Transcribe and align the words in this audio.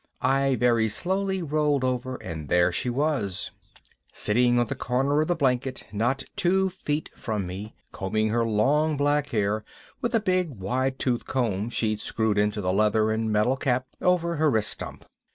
I 0.23 0.55
very 0.55 0.89
slowly 0.89 1.43
rolled 1.43 1.83
over 1.83 2.15
and 2.15 2.49
there 2.49 2.71
she 2.71 2.89
was, 2.89 3.51
sitting 4.11 4.57
on 4.57 4.65
the 4.65 4.73
corner 4.73 5.21
of 5.21 5.27
the 5.27 5.35
blanket 5.35 5.85
not 5.91 6.23
two 6.35 6.71
feet 6.71 7.11
from 7.13 7.45
me, 7.45 7.75
combing 7.91 8.29
her 8.29 8.43
long 8.43 8.97
black 8.97 9.27
hair 9.29 9.63
with 10.01 10.15
a 10.15 10.19
big, 10.19 10.55
wide 10.57 10.97
toothed 10.97 11.27
comb 11.27 11.69
she'd 11.69 11.99
screwed 11.99 12.39
into 12.39 12.61
the 12.61 12.73
leather 12.73 13.11
and 13.11 13.31
metal 13.31 13.55
cap 13.55 13.85
over 14.01 14.37
her 14.37 14.49
wrist 14.49 14.69
stump. 14.71 15.05